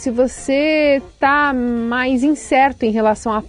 se 0.00 0.10
você 0.10 1.02
está 1.12 1.52
mais 1.52 2.24
incerto 2.24 2.84
em 2.84 2.90
relação 2.90 3.44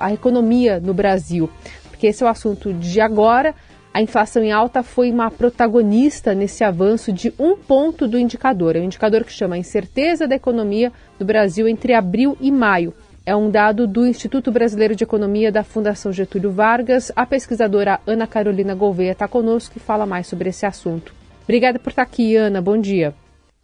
à 0.00 0.12
economia 0.12 0.80
no 0.80 0.92
Brasil, 0.92 1.48
porque 1.88 2.08
esse 2.08 2.20
é 2.20 2.26
o 2.26 2.28
assunto 2.28 2.72
de 2.72 3.00
agora. 3.00 3.54
A 3.92 4.02
inflação 4.02 4.42
em 4.42 4.50
alta 4.50 4.82
foi 4.82 5.12
uma 5.12 5.30
protagonista 5.30 6.34
nesse 6.34 6.64
avanço 6.64 7.12
de 7.12 7.32
um 7.38 7.56
ponto 7.56 8.08
do 8.08 8.18
indicador. 8.18 8.74
É 8.74 8.80
um 8.80 8.84
indicador 8.84 9.22
que 9.22 9.30
chama 9.30 9.56
Incerteza 9.56 10.26
da 10.26 10.34
Economia 10.34 10.90
do 11.16 11.24
Brasil 11.24 11.68
entre 11.68 11.94
abril 11.94 12.36
e 12.40 12.50
maio. 12.50 12.92
É 13.24 13.36
um 13.36 13.48
dado 13.48 13.86
do 13.86 14.04
Instituto 14.04 14.50
Brasileiro 14.50 14.96
de 14.96 15.04
Economia 15.04 15.52
da 15.52 15.62
Fundação 15.62 16.12
Getúlio 16.12 16.50
Vargas. 16.50 17.12
A 17.14 17.24
pesquisadora 17.24 18.00
Ana 18.04 18.26
Carolina 18.26 18.74
Gouveia 18.74 19.12
está 19.12 19.28
conosco 19.28 19.74
e 19.76 19.80
fala 19.80 20.04
mais 20.04 20.26
sobre 20.26 20.48
esse 20.48 20.66
assunto. 20.66 21.14
Obrigada 21.44 21.78
por 21.78 21.90
estar 21.90 22.02
aqui, 22.02 22.34
Ana. 22.34 22.60
Bom 22.60 22.76
dia. 22.76 23.14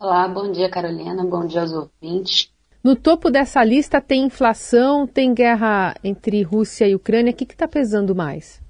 Olá, 0.01 0.27
bom 0.27 0.51
dia, 0.51 0.71
Carolina. 0.71 1.23
Bom 1.27 1.47
dia 1.47 1.61
aos 1.61 1.75
ouvintes. 1.75 2.51
No 2.83 2.97
topo 2.97 3.31
dessa 3.31 3.63
lista 3.63 4.01
tem 4.01 4.25
inflação, 4.25 5.07
tem 5.07 5.35
guerra 5.35 5.93
entre 6.03 6.43
Rússia 6.43 6.89
e 6.89 6.95
Ucrânia. 6.95 7.33
O 7.33 7.37
que 7.37 7.45
está 7.45 7.69
pesando 7.69 8.15
mais? 8.15 8.65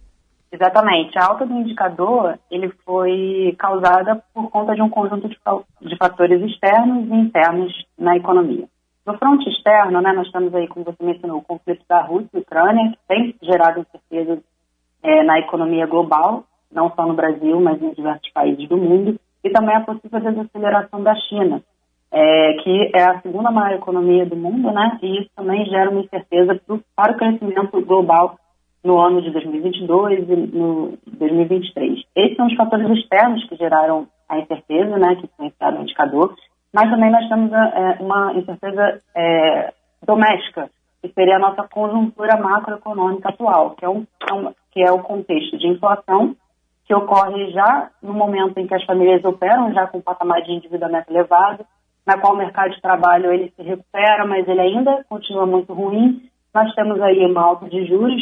Exatamente. 0.50 1.16
A 1.16 1.26
alta 1.26 1.46
do 1.46 1.54
indicador 1.54 2.36
ele 2.50 2.68
foi 2.84 3.54
causada 3.56 4.20
por 4.34 4.50
conta 4.50 4.74
de 4.74 4.82
um 4.82 4.90
conjunto 4.90 5.28
de, 5.28 5.38
de 5.82 5.96
fatores 5.96 6.42
externos 6.42 7.06
e 7.06 7.14
internos 7.14 7.72
na 7.96 8.16
economia. 8.16 8.66
No 9.06 9.16
fronte 9.16 9.48
externo, 9.48 10.00
né, 10.00 10.12
nós 10.12 10.26
estamos 10.26 10.52
aí, 10.52 10.66
como 10.66 10.84
você 10.84 11.00
mencionou, 11.00 11.38
o 11.38 11.44
conflito 11.44 11.84
da 11.88 12.02
Rússia 12.02 12.28
e 12.34 12.38
Ucrânia, 12.38 12.90
que 12.90 12.98
tem 13.06 13.36
gerado 13.40 13.78
incerteza 13.78 14.42
é, 15.00 15.22
na 15.22 15.38
economia 15.38 15.86
global, 15.86 16.42
não 16.72 16.92
só 16.92 17.06
no 17.06 17.14
Brasil, 17.14 17.60
mas 17.60 17.80
em 17.80 17.92
diversos 17.92 18.32
países 18.32 18.68
do 18.68 18.76
mundo, 18.76 19.16
e 19.42 19.50
também 19.50 19.74
a 19.74 19.80
possível 19.80 20.20
desaceleração 20.20 21.02
da 21.02 21.14
China, 21.14 21.62
é, 22.12 22.52
que 22.62 22.90
é 22.94 23.02
a 23.02 23.20
segunda 23.20 23.50
maior 23.50 23.76
economia 23.76 24.26
do 24.26 24.36
mundo, 24.36 24.70
né, 24.72 24.98
e 25.02 25.20
isso 25.20 25.30
também 25.34 25.64
gera 25.66 25.90
uma 25.90 26.00
incerteza 26.00 26.60
para 26.96 27.12
o 27.12 27.16
crescimento 27.16 27.80
global 27.82 28.36
no 28.82 28.98
ano 28.98 29.22
de 29.22 29.30
2022 29.30 30.28
e 30.28 30.36
no 30.36 30.98
2023. 31.06 32.02
Esses 32.16 32.36
são 32.36 32.46
os 32.46 32.54
fatores 32.54 32.90
externos 32.98 33.46
que 33.48 33.56
geraram 33.56 34.08
a 34.28 34.38
incerteza, 34.38 34.96
né, 34.96 35.16
que 35.16 35.26
influenciaram 35.26 35.78
o 35.78 35.82
indicador, 35.82 36.34
mas 36.72 36.90
também 36.90 37.10
nós 37.10 37.28
temos 37.28 37.52
é, 37.52 37.98
uma 38.00 38.32
incerteza 38.34 39.00
é, 39.14 39.72
doméstica, 40.06 40.70
que 41.02 41.12
seria 41.12 41.36
a 41.36 41.40
nossa 41.40 41.66
conjuntura 41.68 42.36
macroeconômica 42.36 43.30
atual, 43.30 43.70
que 43.70 43.84
é, 43.84 43.88
um, 43.88 44.02
é 44.02 44.52
que 44.70 44.82
é 44.82 44.92
o 44.92 45.02
contexto 45.02 45.58
de 45.58 45.66
inflação, 45.66 46.36
que 46.90 46.94
ocorre 46.96 47.52
já 47.52 47.88
no 48.02 48.12
momento 48.12 48.58
em 48.58 48.66
que 48.66 48.74
as 48.74 48.84
famílias 48.84 49.24
operam 49.24 49.72
já 49.72 49.86
com 49.86 49.98
um 49.98 50.02
patamar 50.02 50.42
de 50.42 50.50
endividamento 50.50 51.08
elevado, 51.08 51.64
na 52.04 52.18
qual 52.18 52.34
o 52.34 52.36
mercado 52.36 52.74
de 52.74 52.82
trabalho 52.82 53.32
ele 53.32 53.52
se 53.54 53.62
recupera, 53.62 54.26
mas 54.26 54.48
ele 54.48 54.60
ainda 54.60 55.04
continua 55.08 55.46
muito 55.46 55.72
ruim. 55.72 56.28
Nós 56.52 56.74
temos 56.74 57.00
aí 57.00 57.24
uma 57.24 57.42
alta 57.42 57.68
de 57.68 57.86
juros 57.86 58.20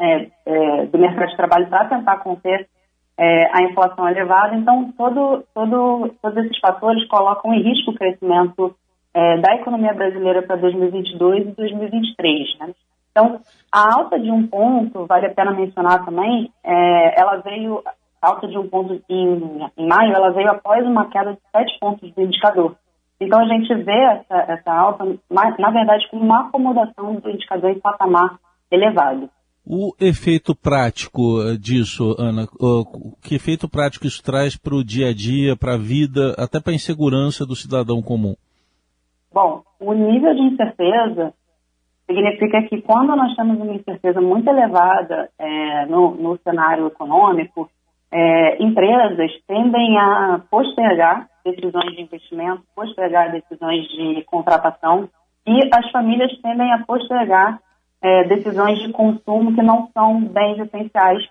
é, 0.00 0.26
é, 0.46 0.86
do 0.86 0.98
mercado 0.98 1.28
de 1.28 1.36
trabalho 1.36 1.68
para 1.68 1.84
tentar 1.84 2.16
conter 2.16 2.68
é, 3.16 3.56
a 3.56 3.62
inflação 3.62 4.08
elevada. 4.08 4.56
Então, 4.56 4.92
todo, 4.98 5.44
todo, 5.54 6.12
todos 6.20 6.44
esses 6.44 6.58
fatores 6.58 7.06
colocam 7.06 7.54
em 7.54 7.62
risco 7.62 7.92
o 7.92 7.94
crescimento 7.94 8.74
é, 9.14 9.36
da 9.38 9.54
economia 9.54 9.94
brasileira 9.94 10.42
para 10.42 10.56
2022 10.56 11.46
e 11.46 11.52
2023. 11.52 12.58
Né? 12.58 12.74
Então, 13.10 13.40
a 13.72 13.94
alta 13.94 14.18
de 14.18 14.30
um 14.30 14.46
ponto, 14.46 15.06
vale 15.06 15.26
a 15.26 15.34
pena 15.34 15.52
mencionar 15.52 16.04
também, 16.04 16.52
é, 16.62 17.20
ela 17.20 17.36
veio, 17.36 17.82
a 18.22 18.28
alta 18.28 18.46
de 18.46 18.56
um 18.56 18.68
ponto 18.68 19.00
em, 19.08 19.68
em 19.76 19.88
maio, 19.88 20.14
ela 20.14 20.32
veio 20.32 20.50
após 20.50 20.86
uma 20.86 21.08
queda 21.10 21.32
de 21.32 21.40
sete 21.50 21.78
pontos 21.80 22.12
do 22.12 22.22
indicador. 22.22 22.76
Então, 23.20 23.40
a 23.40 23.46
gente 23.46 23.74
vê 23.82 24.04
essa, 24.04 24.36
essa 24.52 24.72
alta, 24.72 25.04
na 25.30 25.70
verdade, 25.70 26.08
como 26.10 26.24
uma 26.24 26.48
acomodação 26.48 27.16
do 27.16 27.30
indicador 27.30 27.70
em 27.70 27.80
patamar 27.80 28.38
elevado. 28.70 29.28
O 29.66 29.94
efeito 30.00 30.54
prático 30.54 31.42
eh, 31.42 31.56
disso, 31.56 32.16
Ana, 32.18 32.46
que 33.22 33.34
efeito 33.34 33.68
prático 33.68 34.06
isso 34.06 34.22
traz 34.22 34.56
para 34.56 34.74
o 34.74 34.82
dia 34.82 35.10
a 35.10 35.14
dia, 35.14 35.54
para 35.54 35.74
a 35.74 35.78
vida, 35.78 36.34
até 36.38 36.58
para 36.58 36.72
a 36.72 36.74
insegurança 36.74 37.44
do 37.44 37.54
cidadão 37.54 38.00
comum? 38.00 38.34
Bom, 39.32 39.62
o 39.78 39.92
nível 39.92 40.34
de 40.34 40.40
incerteza 40.40 41.32
significa 42.10 42.62
que 42.62 42.82
quando 42.82 43.14
nós 43.14 43.34
temos 43.36 43.60
uma 43.60 43.72
incerteza 43.72 44.20
muito 44.20 44.48
elevada 44.48 45.30
é, 45.38 45.86
no, 45.86 46.10
no, 46.16 46.38
cenário 46.38 46.88
econômico, 46.88 47.70
é, 48.10 48.62
empresas 48.62 49.30
tendem 49.46 49.96
a 49.96 50.40
postergar 50.50 51.28
decisões 51.44 51.94
de 51.94 52.02
investimento, 52.02 52.62
postergar 52.74 53.30
decisões 53.30 53.86
de 53.88 54.24
contratação 54.24 55.08
e 55.46 55.70
as 55.72 55.90
famílias 55.90 56.36
tendem 56.42 56.72
a 56.72 56.84
postergar 56.84 57.60
é, 58.02 58.24
decisões 58.24 58.80
de 58.80 58.92
consumo 58.92 59.54
que 59.54 59.62
não 59.62 59.88
são 59.94 60.20
bens 60.24 60.58
essenciais, 60.58 61.24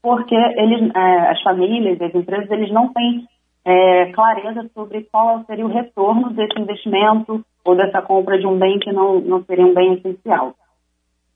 porque 0.00 0.34
eles, 0.34 0.90
é, 0.94 1.30
as 1.30 1.42
famílias, 1.42 2.00
as 2.00 2.14
empresas, 2.14 2.50
eles 2.50 2.72
não 2.72 2.92
têm 2.92 3.26
é, 3.64 4.06
clareza 4.12 4.68
sobre 4.74 5.06
qual 5.12 5.44
seria 5.44 5.66
o 5.66 5.72
retorno 5.72 6.30
desse 6.30 6.58
investimento 6.58 7.44
ou 7.64 7.76
dessa 7.76 8.02
compra 8.02 8.38
de 8.38 8.46
um 8.46 8.58
bem 8.58 8.78
que 8.78 8.92
não, 8.92 9.20
não 9.20 9.44
seria 9.44 9.66
um 9.66 9.74
bem 9.74 9.94
essencial. 9.94 10.54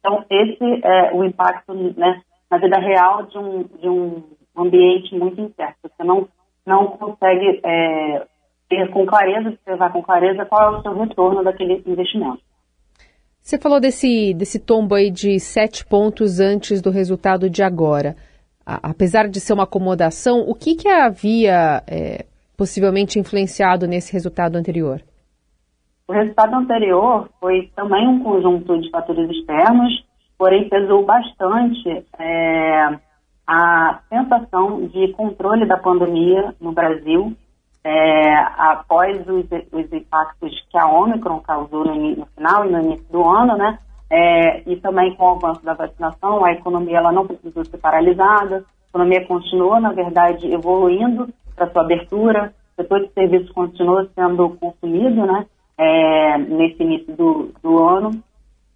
Então, 0.00 0.24
esse 0.30 0.80
é 0.84 1.12
o 1.14 1.24
impacto 1.24 1.74
né, 1.74 2.20
na 2.50 2.58
vida 2.58 2.78
real 2.78 3.24
de 3.24 3.38
um, 3.38 3.62
de 3.62 3.88
um 3.88 4.22
ambiente 4.56 5.16
muito 5.16 5.40
incerto. 5.40 5.78
Você 5.82 6.04
não, 6.04 6.28
não 6.64 6.88
consegue 6.88 7.60
é, 7.64 8.26
ter 8.68 8.90
com 8.90 9.06
clareza, 9.06 9.48
observar 9.48 9.92
com 9.92 10.02
clareza 10.02 10.44
qual 10.46 10.74
é 10.74 10.78
o 10.78 10.82
seu 10.82 10.94
retorno 10.94 11.42
daquele 11.42 11.82
investimento. 11.86 12.40
Você 13.40 13.58
falou 13.58 13.78
desse, 13.78 14.34
desse 14.34 14.58
tombo 14.58 14.94
aí 14.94 15.10
de 15.10 15.38
sete 15.38 15.86
pontos 15.86 16.40
antes 16.40 16.82
do 16.82 16.90
resultado 16.90 17.48
de 17.48 17.62
agora. 17.62 18.16
A, 18.64 18.90
apesar 18.90 19.28
de 19.28 19.38
ser 19.38 19.52
uma 19.52 19.62
acomodação, 19.62 20.40
o 20.40 20.54
que, 20.54 20.74
que 20.74 20.88
havia 20.88 21.82
é, 21.86 22.26
possivelmente 22.56 23.20
influenciado 23.20 23.86
nesse 23.86 24.12
resultado 24.12 24.56
anterior? 24.56 25.00
O 26.08 26.12
resultado 26.12 26.54
anterior 26.54 27.28
foi 27.40 27.70
também 27.74 28.06
um 28.06 28.22
conjunto 28.22 28.80
de 28.80 28.90
fatores 28.90 29.28
externos, 29.28 30.04
porém 30.38 30.68
pesou 30.68 31.04
bastante 31.04 32.04
é, 32.18 32.98
a 33.46 34.00
sensação 34.08 34.86
de 34.86 35.08
controle 35.12 35.66
da 35.66 35.76
pandemia 35.76 36.54
no 36.60 36.70
Brasil 36.70 37.36
é, 37.82 38.34
após 38.56 39.18
os, 39.28 39.46
os, 39.72 39.92
impactos 39.92 40.52
que 40.70 40.78
a 40.78 40.88
Omicron 40.88 41.40
causou 41.40 41.84
no, 41.84 42.16
no, 42.16 42.26
final 42.26 42.66
e 42.66 42.70
no 42.70 42.80
início 42.80 43.06
do 43.10 43.28
ano, 43.28 43.56
né? 43.56 43.78
É, 44.10 44.62
e 44.68 44.76
também 44.76 45.14
com 45.16 45.24
o 45.24 45.36
avanço 45.36 45.64
da 45.64 45.74
vacinação, 45.74 46.44
a 46.44 46.52
economia 46.52 46.98
ela 46.98 47.12
não 47.12 47.26
precisou 47.26 47.64
ser 47.64 47.78
paralisada, 47.78 48.58
a 48.58 48.88
economia 48.88 49.26
continuou, 49.26 49.80
na 49.80 49.92
verdade, 49.92 50.52
evoluindo 50.52 51.28
para 51.54 51.70
sua 51.70 51.82
abertura, 51.82 52.52
o 52.72 52.82
setor 52.82 53.00
de 53.00 53.12
serviços 53.12 53.50
continuou 53.50 54.04
sendo 54.14 54.50
consumido, 54.50 55.26
né? 55.26 55.46
É, 55.78 56.38
nesse 56.38 56.82
início 56.82 57.14
do, 57.14 57.52
do, 57.62 57.82
ano. 57.84 58.10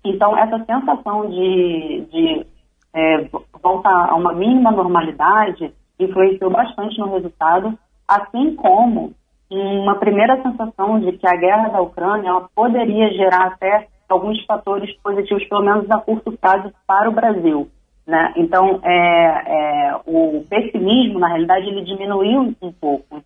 Então, 0.05 0.37
essa 0.37 0.59
sensação 0.65 1.31
de, 1.31 2.07
de 2.11 2.47
é, 2.93 3.29
voltar 3.63 4.11
a 4.11 4.15
uma 4.15 4.35
mínima 4.35 4.71
normalidade 4.71 5.73
influenciou 5.99 6.51
bastante 6.51 6.99
no 6.99 7.15
resultado 7.15 7.79
assim 8.07 8.57
como 8.57 9.15
uma 9.51 9.97
primeira 9.97 10.41
sensação 10.43 11.01
de 11.01 11.13
que 11.13 11.27
a 11.27 11.37
guerra 11.37 11.69
da 11.69 11.81
Ucrânia 11.81 12.33
poderia 12.55 13.13
gerar 13.13 13.47
até 13.47 13.89
alguns 14.09 14.45
fatores 14.45 14.93
positivos, 15.01 15.45
pelo 15.49 15.63
menos 15.63 15.91
a 15.91 15.99
curto 15.99 16.33
prazo, 16.33 16.73
para 16.87 17.09
o 17.09 17.13
Brasil. 17.13 17.69
Né? 18.07 18.33
Então, 18.37 18.81
é, 18.83 18.91
é, 19.47 20.01
o 20.07 20.45
pessimismo, 20.49 21.19
na 21.19 21.29
realidade, 21.29 21.67
ele 21.67 21.85
diminuiu 21.85 22.55
um 22.61 22.73
pouco 22.73 23.23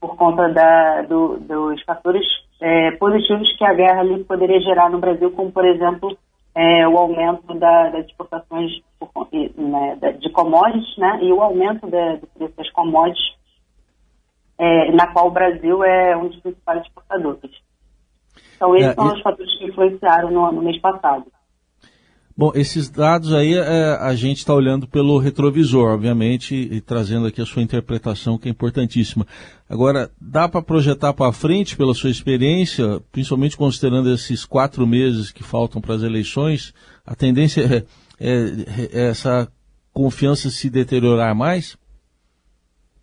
por 0.00 0.16
conta 0.16 0.48
da, 0.50 1.02
do, 1.02 1.38
dos 1.38 1.82
fatores 1.84 2.26
é, 2.64 2.92
positivos 2.92 3.52
que 3.56 3.64
a 3.64 3.74
guerra 3.74 4.02
ali 4.02 4.22
poderia 4.22 4.60
gerar 4.60 4.88
no 4.88 5.00
Brasil, 5.00 5.32
como, 5.32 5.50
por 5.50 5.64
exemplo, 5.64 6.16
é, 6.54 6.86
o 6.86 6.96
aumento 6.96 7.52
da, 7.54 7.90
das 7.90 8.06
exportações 8.06 8.70
né, 9.56 9.98
de 10.20 10.30
commodities 10.30 10.96
né, 10.96 11.18
e 11.22 11.32
o 11.32 11.42
aumento 11.42 11.88
da, 11.88 12.16
do 12.16 12.26
preço 12.28 12.56
das 12.56 12.70
commodities 12.70 13.34
é, 14.56 14.92
na 14.92 15.08
qual 15.08 15.26
o 15.26 15.32
Brasil 15.32 15.82
é 15.82 16.16
um 16.16 16.28
dos 16.28 16.38
principais 16.38 16.82
exportadores. 16.82 17.50
Então, 18.54 18.76
esses 18.76 18.90
é, 18.90 18.94
são 18.94 19.08
e... 19.08 19.12
os 19.14 19.22
fatores 19.22 19.58
que 19.58 19.64
influenciaram 19.64 20.30
no, 20.30 20.52
no 20.52 20.62
mês 20.62 20.80
passado. 20.80 21.26
Bom, 22.42 22.50
esses 22.56 22.90
dados 22.90 23.32
aí 23.32 23.54
é, 23.54 23.96
a 24.00 24.16
gente 24.16 24.38
está 24.38 24.52
olhando 24.52 24.88
pelo 24.88 25.16
retrovisor, 25.16 25.94
obviamente, 25.94 26.56
e 26.56 26.80
trazendo 26.80 27.28
aqui 27.28 27.40
a 27.40 27.46
sua 27.46 27.62
interpretação, 27.62 28.36
que 28.36 28.48
é 28.48 28.50
importantíssima. 28.50 29.24
Agora, 29.70 30.10
dá 30.20 30.48
para 30.48 30.60
projetar 30.60 31.12
para 31.12 31.32
frente, 31.32 31.76
pela 31.76 31.94
sua 31.94 32.10
experiência, 32.10 33.00
principalmente 33.12 33.56
considerando 33.56 34.12
esses 34.12 34.44
quatro 34.44 34.84
meses 34.84 35.30
que 35.30 35.44
faltam 35.44 35.80
para 35.80 35.94
as 35.94 36.02
eleições, 36.02 36.74
a 37.06 37.14
tendência 37.14 37.62
é, 37.62 37.76
é, 38.20 38.90
é 38.92 39.10
essa 39.10 39.46
confiança 39.92 40.50
se 40.50 40.68
deteriorar 40.68 41.36
mais? 41.36 41.78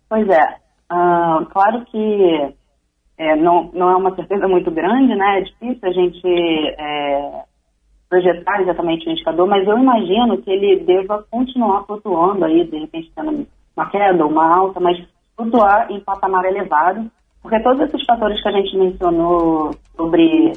Pois 0.06 0.28
é. 0.28 0.56
Ah, 0.90 1.46
claro 1.50 1.86
que 1.86 2.54
é, 3.16 3.36
não, 3.36 3.70
não 3.72 3.90
é 3.90 3.96
uma 3.96 4.14
certeza 4.14 4.46
muito 4.46 4.70
grande, 4.70 5.14
né? 5.14 5.38
É 5.38 5.40
difícil 5.44 5.88
a 5.88 5.92
gente 5.92 6.28
é, 6.78 7.49
projetar 8.10 8.60
exatamente 8.60 9.08
o 9.08 9.12
indicador, 9.12 9.46
mas 9.46 9.66
eu 9.66 9.78
imagino 9.78 10.42
que 10.42 10.50
ele 10.50 10.84
deva 10.84 11.24
continuar 11.30 11.84
flutuando 11.84 12.44
aí, 12.44 12.64
de 12.64 12.78
repente 12.80 13.12
tendo 13.14 13.46
uma 13.76 13.88
queda, 13.88 14.26
uma 14.26 14.52
alta, 14.52 14.80
mas 14.80 14.98
flutuar 15.36 15.90
em 15.90 16.00
patamar 16.00 16.44
elevado, 16.44 17.08
porque 17.40 17.60
todos 17.60 17.80
esses 17.82 18.04
fatores 18.04 18.42
que 18.42 18.48
a 18.48 18.52
gente 18.52 18.76
mencionou 18.76 19.70
sobre 19.96 20.52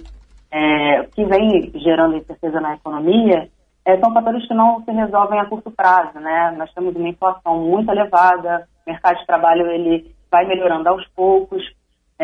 é, 0.51 1.03
que 1.15 1.23
vem 1.25 1.71
gerando 1.75 2.17
incerteza 2.17 2.59
na 2.59 2.73
economia, 2.73 3.47
é, 3.85 3.97
são 3.99 4.13
fatores 4.13 4.47
que 4.47 4.53
não 4.53 4.83
se 4.83 4.91
resolvem 4.91 5.39
a 5.39 5.45
curto 5.45 5.69
prazo, 5.69 6.19
né? 6.19 6.55
Nós 6.57 6.73
temos 6.73 6.95
uma 6.95 7.07
inflação 7.07 7.59
muito 7.59 7.91
elevada, 7.91 8.67
o 8.85 8.89
mercado 8.89 9.19
de 9.19 9.25
trabalho 9.27 9.67
ele 9.67 10.11
vai 10.31 10.45
melhorando 10.47 10.89
aos 10.89 11.05
poucos, 11.09 11.63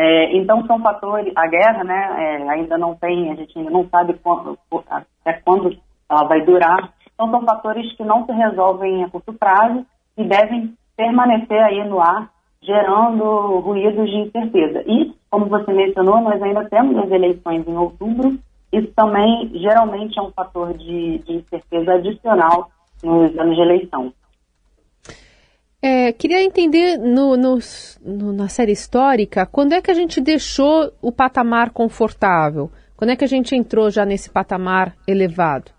é, 0.02 0.34
então 0.34 0.66
são 0.66 0.80
fatores, 0.80 1.30
a 1.36 1.46
guerra, 1.46 1.84
né? 1.84 2.14
É, 2.16 2.48
ainda 2.48 2.78
não 2.78 2.94
tem, 2.94 3.30
a 3.30 3.34
gente 3.34 3.58
ainda 3.58 3.70
não 3.70 3.86
sabe 3.86 4.14
quando, 4.22 4.58
até 4.88 5.34
quando 5.44 5.76
ela 6.08 6.24
vai 6.24 6.40
durar. 6.42 6.90
Então 7.12 7.30
são 7.30 7.42
fatores 7.42 7.94
que 7.96 8.02
não 8.02 8.24
se 8.24 8.32
resolvem 8.32 9.04
a 9.04 9.10
curto 9.10 9.34
prazo 9.34 9.84
e 10.16 10.24
devem 10.24 10.72
permanecer 10.96 11.62
aí 11.62 11.86
no 11.86 12.00
ar 12.00 12.30
gerando 12.62 13.58
ruídos 13.60 14.08
de 14.08 14.16
incerteza. 14.16 14.82
E, 14.86 15.12
como 15.30 15.46
você 15.46 15.70
mencionou, 15.70 16.22
nós 16.22 16.42
ainda 16.42 16.64
temos 16.70 16.96
as 16.96 17.10
eleições 17.10 17.68
em 17.68 17.76
outubro. 17.76 18.38
Isso 18.72 18.90
também 18.96 19.50
geralmente 19.52 20.18
é 20.18 20.22
um 20.22 20.30
fator 20.30 20.72
de, 20.78 21.18
de 21.18 21.32
incerteza 21.34 21.92
adicional 21.92 22.70
nos 23.02 23.36
anos 23.38 23.54
de 23.54 23.60
eleição. 23.60 24.14
É, 25.82 26.12
queria 26.12 26.42
entender 26.42 26.98
no, 26.98 27.36
no, 27.36 27.58
no, 28.04 28.32
na 28.32 28.48
série 28.48 28.72
histórica 28.72 29.46
quando 29.46 29.72
é 29.72 29.80
que 29.80 29.90
a 29.90 29.94
gente 29.94 30.20
deixou 30.20 30.92
o 31.00 31.10
patamar 31.10 31.70
confortável? 31.70 32.70
Quando 32.96 33.10
é 33.10 33.16
que 33.16 33.24
a 33.24 33.28
gente 33.28 33.56
entrou 33.56 33.90
já 33.90 34.04
nesse 34.04 34.30
patamar 34.30 34.94
elevado? 35.08 35.70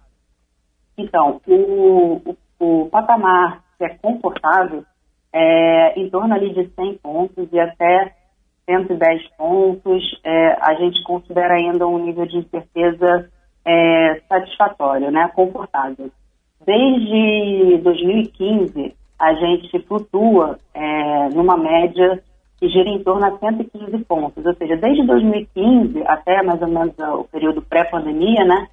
Então, 0.97 1.39
o, 1.47 2.19
o, 2.59 2.83
o 2.83 2.89
patamar 2.89 3.63
que 3.77 3.85
é 3.85 3.89
confortável 3.89 4.83
é, 5.31 5.99
em 5.99 6.09
torno 6.09 6.33
ali 6.33 6.51
de 6.53 6.67
100 6.73 6.97
pontos 6.97 7.47
e 7.51 7.59
até 7.59 8.15
110 8.65 9.27
pontos, 9.37 10.03
é, 10.23 10.57
a 10.61 10.73
gente 10.75 11.03
considera 11.03 11.55
ainda 11.55 11.87
um 11.87 12.03
nível 12.03 12.25
de 12.25 12.37
incerteza 12.37 13.29
é, 13.65 14.21
satisfatório, 14.27 15.11
né, 15.11 15.29
confortável. 15.35 16.09
Desde 16.65 17.77
2015, 17.83 18.95
a 19.21 19.33
gente 19.35 19.79
flutua 19.87 20.57
é, 20.73 21.29
numa 21.29 21.55
média 21.55 22.21
que 22.59 22.67
gira 22.67 22.89
em 22.89 23.03
torno 23.03 23.25
a 23.25 23.37
115 23.37 24.05
pontos, 24.05 24.45
ou 24.45 24.55
seja, 24.55 24.75
desde 24.75 25.05
2015 25.05 26.03
até 26.07 26.41
mais 26.43 26.61
ou 26.61 26.67
menos 26.67 26.93
o 26.97 27.23
período 27.25 27.61
pré-pandemia, 27.61 28.43
né, 28.45 28.67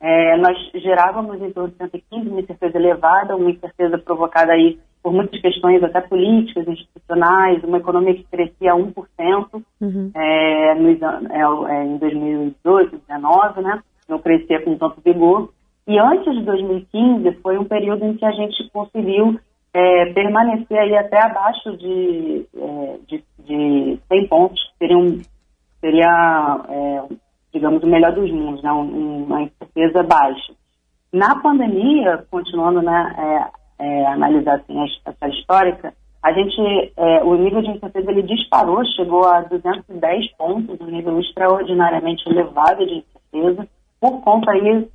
é, 0.00 0.38
nós 0.38 0.56
gerávamos 0.74 1.40
em 1.42 1.50
torno 1.50 1.68
de 1.68 1.76
115, 1.76 2.28
uma 2.30 2.40
incerteza 2.40 2.78
elevada, 2.78 3.36
uma 3.36 3.50
incerteza 3.50 3.98
provocada 3.98 4.52
aí 4.52 4.78
por 5.02 5.12
muitas 5.12 5.38
questões 5.40 5.82
até 5.82 6.00
políticas, 6.00 6.66
institucionais, 6.66 7.62
uma 7.64 7.78
economia 7.78 8.14
que 8.14 8.24
crescia 8.24 8.74
1% 8.74 9.62
uhum. 9.80 10.10
é, 10.14 10.74
nos, 10.74 11.02
é, 11.02 11.74
é, 11.74 11.84
em 11.84 11.98
2018, 11.98 12.90
2019, 12.90 13.60
né? 13.62 13.82
não 14.08 14.18
crescia 14.18 14.62
com 14.62 14.76
tanto 14.76 15.00
vigor. 15.02 15.50
E 15.86 15.98
antes 15.98 16.34
de 16.34 16.44
2015 16.44 17.32
foi 17.42 17.58
um 17.58 17.64
período 17.64 18.04
em 18.04 18.16
que 18.16 18.24
a 18.24 18.32
gente 18.32 18.70
conseguiu 18.70 19.38
é, 19.72 20.12
permanecer 20.12 20.78
aí 20.78 20.96
até 20.96 21.22
abaixo 21.22 21.76
de, 21.76 22.46
é, 22.56 22.98
de, 23.06 23.24
de 23.44 23.98
100 24.08 24.28
pontos, 24.28 24.60
seria, 24.78 24.98
um, 24.98 25.20
seria 25.80 26.64
é, 26.68 27.14
digamos, 27.52 27.82
o 27.82 27.86
melhor 27.86 28.12
dos 28.12 28.30
mundos, 28.30 28.62
né? 28.62 28.72
uma 28.72 29.42
incerteza 29.42 30.02
baixa. 30.02 30.52
Na 31.12 31.40
pandemia, 31.40 32.24
continuando 32.30 32.82
né, 32.82 33.50
é, 33.78 33.84
é, 33.84 34.06
analisar 34.06 34.56
assim, 34.56 34.78
a, 34.78 35.10
essa 35.10 35.28
histórica, 35.28 35.94
a 36.22 36.32
gente, 36.32 36.92
é, 36.96 37.24
o 37.24 37.34
nível 37.34 37.62
de 37.62 37.70
incerteza 37.70 38.10
ele 38.10 38.22
disparou, 38.22 38.84
chegou 38.96 39.24
a 39.24 39.40
210 39.42 40.32
pontos, 40.36 40.80
um 40.80 40.86
nível 40.90 41.18
extraordinariamente 41.18 42.28
elevado 42.28 42.86
de 42.86 43.04
incerteza, 43.32 43.66
por 44.00 44.20
conta 44.20 44.52
aí 44.52 44.86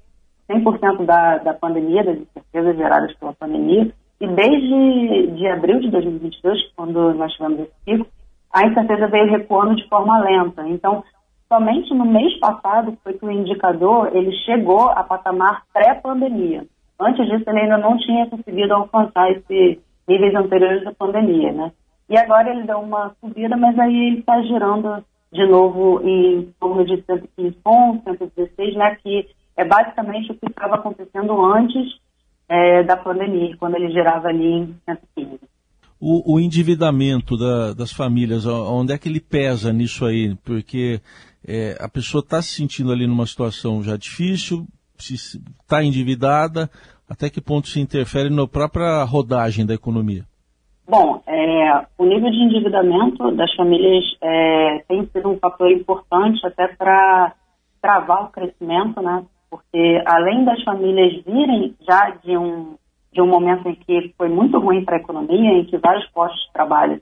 100% 0.49 1.05
da, 1.05 1.37
da 1.39 1.53
pandemia, 1.53 2.03
das 2.03 2.17
incertezas 2.17 2.77
geradas 2.77 3.13
pela 3.17 3.33
pandemia, 3.33 3.91
e 4.19 4.27
desde 4.27 5.27
de 5.35 5.47
abril 5.47 5.79
de 5.79 5.89
2022, 5.89 6.71
quando 6.75 7.13
nós 7.13 7.33
tivemos 7.33 7.59
esse 7.59 7.73
pico, 7.85 8.07
a 8.51 8.65
incerteza 8.65 9.07
veio 9.07 9.29
recuando 9.29 9.75
de 9.75 9.87
forma 9.89 10.19
lenta. 10.19 10.65
Então, 10.67 11.03
somente 11.49 11.93
no 11.93 12.05
mês 12.05 12.37
passado 12.39 12.97
foi 13.03 13.13
que 13.13 13.25
o 13.25 13.31
indicador 13.31 14.15
ele 14.15 14.31
chegou 14.45 14.89
a 14.89 15.03
patamar 15.03 15.63
pré-pandemia. 15.73 16.65
Antes 16.99 17.25
disso, 17.27 17.43
ele 17.47 17.59
ainda 17.59 17.77
não 17.77 17.97
tinha 17.97 18.25
conseguido 18.27 18.73
alcançar 18.73 19.29
esses 19.31 19.79
níveis 20.07 20.33
anteriores 20.33 20.85
da 20.85 20.93
pandemia, 20.93 21.51
né? 21.51 21.71
E 22.09 22.17
agora 22.17 22.49
ele 22.49 22.63
deu 22.63 22.79
uma 22.79 23.13
subida, 23.19 23.57
mas 23.57 23.77
aí 23.77 24.07
ele 24.07 24.19
está 24.19 24.41
girando 24.43 25.03
de 25.33 25.45
novo 25.47 25.99
em 26.07 26.53
torno 26.59 26.85
de 26.85 27.01
115 27.01 27.51
pontos, 27.63 28.17
116, 28.17 28.75
né? 28.75 28.95
Que 29.03 29.27
é 29.57 29.65
basicamente 29.65 30.31
o 30.31 30.35
que 30.35 30.45
estava 30.45 30.75
acontecendo 30.75 31.43
antes 31.43 31.99
é, 32.49 32.83
da 32.83 32.97
pandemia, 32.97 33.55
quando 33.57 33.75
ele 33.75 33.91
girava 33.91 34.27
ali 34.27 34.45
em 34.45 34.75
115. 34.85 35.39
O, 35.99 36.35
o 36.35 36.39
endividamento 36.39 37.37
da, 37.37 37.73
das 37.73 37.91
famílias, 37.91 38.45
onde 38.45 38.93
é 38.93 38.97
que 38.97 39.07
ele 39.07 39.19
pesa 39.19 39.71
nisso 39.71 40.05
aí? 40.05 40.35
Porque 40.43 40.99
é, 41.47 41.77
a 41.79 41.87
pessoa 41.87 42.21
está 42.21 42.41
se 42.41 42.49
sentindo 42.49 42.91
ali 42.91 43.07
numa 43.07 43.25
situação 43.25 43.81
já 43.81 43.95
difícil, 43.97 44.65
está 44.97 45.83
endividada, 45.83 46.69
até 47.09 47.29
que 47.29 47.41
ponto 47.41 47.67
se 47.67 47.79
interfere 47.79 48.29
na 48.29 48.47
própria 48.47 49.03
rodagem 49.03 49.65
da 49.65 49.73
economia? 49.73 50.25
Bom, 50.87 51.21
é, 51.25 51.85
o 51.97 52.05
nível 52.05 52.29
de 52.29 52.37
endividamento 52.37 53.31
das 53.31 53.53
famílias 53.55 54.03
é, 54.21 54.83
tem 54.87 55.07
sido 55.07 55.29
um 55.29 55.39
fator 55.39 55.71
importante 55.71 56.45
até 56.45 56.67
para 56.67 57.33
travar 57.81 58.25
o 58.25 58.29
crescimento, 58.29 59.01
né? 59.01 59.23
Porque 59.55 60.03
além 60.05 60.43
das 60.43 60.61
famílias 60.63 61.23
virem 61.23 61.75
já 61.87 62.09
de 62.23 62.37
um, 62.37 62.75
de 63.13 63.21
um 63.21 63.27
momento 63.27 63.69
em 63.69 63.75
que 63.75 64.13
foi 64.17 64.27
muito 64.27 64.59
ruim 64.59 64.83
para 64.83 64.97
a 64.97 64.99
economia, 64.99 65.51
em 65.51 65.65
que 65.65 65.77
vários 65.77 66.05
postos 66.11 66.41
de 66.45 66.53
trabalho 66.53 67.01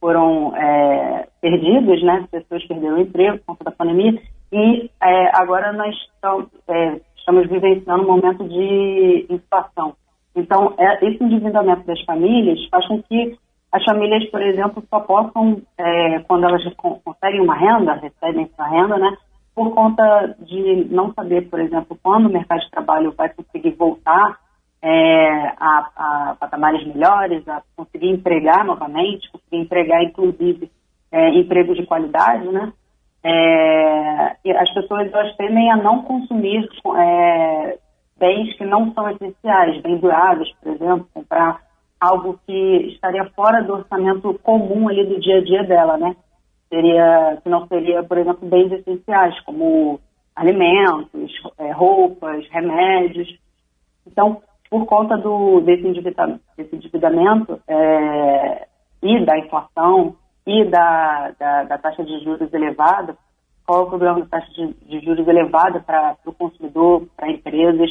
foram 0.00 0.52
é, 0.56 1.28
perdidos, 1.40 2.02
né? 2.02 2.24
As 2.24 2.30
pessoas 2.30 2.66
perderam 2.66 2.96
o 2.96 3.00
emprego 3.00 3.38
por 3.38 3.46
conta 3.46 3.64
da 3.64 3.70
pandemia, 3.70 4.20
e 4.52 4.90
é, 5.00 5.30
agora 5.36 5.72
nós 5.72 5.94
estamos, 6.14 6.48
é, 6.68 7.00
estamos 7.16 7.48
vivenciando 7.48 8.02
um 8.02 8.06
momento 8.06 8.42
de 8.48 9.26
inflação. 9.30 9.94
Então, 10.34 10.74
é, 10.76 11.06
esse 11.06 11.22
endividamento 11.22 11.86
das 11.86 12.00
famílias 12.02 12.58
faz 12.68 12.86
com 12.88 13.00
que 13.02 13.38
as 13.70 13.84
famílias, 13.84 14.28
por 14.30 14.42
exemplo, 14.42 14.82
só 14.90 15.00
possam, 15.00 15.62
é, 15.78 16.18
quando 16.20 16.44
elas 16.44 16.62
conseguem 17.04 17.40
uma 17.40 17.54
renda, 17.54 17.94
recebem 17.94 18.50
essa 18.52 18.68
renda, 18.68 18.98
né, 18.98 19.16
por 19.54 19.74
conta 19.74 20.34
de 20.40 20.86
não 20.90 21.12
saber, 21.12 21.48
por 21.48 21.60
exemplo, 21.60 21.98
quando 22.02 22.26
o 22.26 22.32
mercado 22.32 22.60
de 22.60 22.70
trabalho 22.70 23.12
vai 23.12 23.28
conseguir 23.28 23.72
voltar 23.72 24.38
é, 24.80 25.54
a, 25.58 25.90
a, 25.96 26.36
patamares 26.40 26.84
melhores, 26.86 27.46
a 27.48 27.62
conseguir 27.76 28.08
empregar 28.08 28.64
novamente, 28.64 29.30
conseguir 29.30 29.58
empregar, 29.58 30.02
inclusive, 30.02 30.70
é, 31.10 31.28
emprego 31.30 31.74
de 31.74 31.86
qualidade, 31.86 32.48
né? 32.48 32.72
É, 33.24 34.36
as 34.58 34.74
pessoas 34.74 35.12
elas 35.12 35.36
tendem 35.36 35.70
a 35.70 35.76
não 35.76 36.02
consumir 36.02 36.68
é, 36.96 37.78
bens 38.18 38.56
que 38.56 38.64
não 38.64 38.92
são 38.92 39.08
essenciais, 39.10 39.80
bens 39.82 40.00
duráveis, 40.00 40.50
por 40.60 40.72
exemplo, 40.72 41.08
comprar 41.14 41.60
algo 42.00 42.40
que 42.44 42.88
estaria 42.88 43.24
fora 43.36 43.62
do 43.62 43.74
orçamento 43.74 44.34
comum 44.42 44.88
ali 44.88 45.06
do 45.06 45.20
dia 45.20 45.38
a 45.38 45.44
dia 45.44 45.62
dela, 45.62 45.96
né? 45.96 46.16
Seria, 46.72 47.38
que 47.42 47.50
não 47.50 47.66
seria, 47.66 48.02
por 48.02 48.16
exemplo, 48.16 48.48
bens 48.48 48.72
essenciais, 48.72 49.38
como 49.40 50.00
alimentos, 50.34 51.30
é, 51.58 51.70
roupas, 51.70 52.48
remédios. 52.48 53.28
Então, 54.06 54.40
por 54.70 54.86
conta 54.86 55.18
do, 55.18 55.60
desse, 55.60 55.86
endividamento, 55.86 56.40
desse 56.56 56.74
endividamento 56.74 57.60
é, 57.68 58.66
e 59.02 59.22
da 59.26 59.38
inflação, 59.38 60.16
e 60.46 60.64
da, 60.64 61.32
da, 61.38 61.64
da, 61.64 61.78
taxa 61.78 62.02
de 62.02 62.24
juros 62.24 62.50
elevada, 62.54 63.18
qual 63.66 63.80
é 63.80 63.82
o 63.82 63.88
problema 63.88 64.20
da 64.20 64.26
taxa 64.26 64.50
de, 64.52 64.72
de 64.86 65.04
juros 65.04 65.28
elevada 65.28 65.78
para 65.80 66.16
o 66.24 66.32
consumidor, 66.32 67.06
para 67.14 67.30
empresas? 67.30 67.90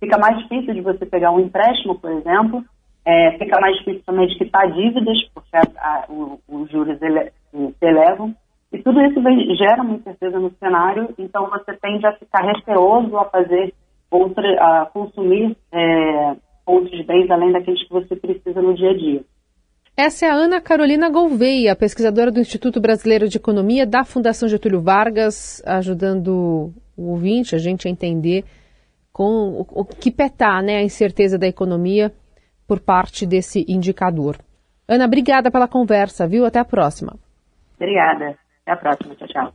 Fica 0.00 0.16
mais 0.18 0.38
difícil 0.38 0.72
de 0.72 0.80
você 0.80 1.04
pegar 1.04 1.30
um 1.30 1.40
empréstimo, 1.40 1.98
por 1.98 2.10
exemplo, 2.10 2.64
é, 3.06 3.32
fica 3.32 3.60
mais 3.60 3.76
difícil 3.76 4.02
também 4.06 4.26
de 4.26 4.38
quitar 4.38 4.72
dívidas, 4.72 5.18
porque 5.34 5.56
os 6.48 6.70
juros 6.70 7.00
ele, 7.02 7.30
se 7.54 7.86
elevam, 7.86 8.34
e 8.72 8.82
tudo 8.82 9.00
isso 9.02 9.22
vem, 9.22 9.54
gera 9.56 9.82
uma 9.82 9.94
incerteza 9.94 10.38
no 10.38 10.50
cenário, 10.58 11.14
então 11.16 11.48
você 11.48 11.74
tende 11.80 12.04
a 12.06 12.12
ficar 12.12 12.42
receoso 12.42 13.16
a 13.16 13.24
fazer 13.26 13.72
outra, 14.10 14.42
a 14.60 14.86
consumir 14.86 15.56
é, 15.72 16.36
outros 16.66 17.06
bens 17.06 17.30
além 17.30 17.52
daqueles 17.52 17.86
que 17.86 17.92
você 17.92 18.16
precisa 18.16 18.60
no 18.60 18.74
dia 18.74 18.90
a 18.90 18.96
dia. 18.96 19.24
Essa 19.96 20.26
é 20.26 20.28
a 20.28 20.34
Ana 20.34 20.60
Carolina 20.60 21.08
Gouveia, 21.08 21.76
pesquisadora 21.76 22.32
do 22.32 22.40
Instituto 22.40 22.80
Brasileiro 22.80 23.28
de 23.28 23.36
Economia 23.36 23.86
da 23.86 24.02
Fundação 24.02 24.48
Getúlio 24.48 24.80
Vargas, 24.80 25.62
ajudando 25.64 26.72
o 26.96 27.10
ouvinte, 27.10 27.54
a 27.54 27.58
gente 27.58 27.86
a 27.86 27.90
entender 27.90 28.44
com 29.12 29.64
o, 29.70 29.84
que 29.84 30.10
petar 30.10 30.60
né, 30.64 30.78
a 30.78 30.82
incerteza 30.82 31.38
da 31.38 31.46
economia 31.46 32.12
por 32.66 32.80
parte 32.80 33.24
desse 33.24 33.64
indicador. 33.68 34.36
Ana, 34.88 35.04
obrigada 35.04 35.48
pela 35.48 35.68
conversa, 35.68 36.26
viu? 36.26 36.44
Até 36.44 36.58
a 36.58 36.64
próxima. 36.64 37.14
Obrigada. 37.76 38.38
Até 38.62 38.72
a 38.72 38.76
próxima. 38.76 39.16
Tchau, 39.16 39.28
tchau. 39.28 39.54